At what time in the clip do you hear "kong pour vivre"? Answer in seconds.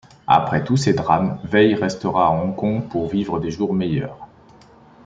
2.55-3.39